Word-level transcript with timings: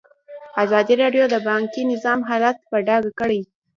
ازادي 0.63 0.93
راډیو 1.03 1.25
د 1.29 1.35
بانکي 1.47 1.81
نظام 1.93 2.19
حالت 2.29 2.57
په 2.69 2.75
ډاګه 2.87 3.11
کړی. 3.19 3.41